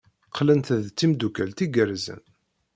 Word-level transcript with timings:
Qqlent 0.29 0.67
d 0.85 0.87
timeddukal 0.97 1.51
igerrzen. 1.65 2.21